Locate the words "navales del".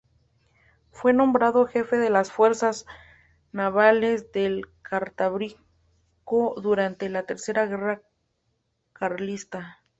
3.51-4.65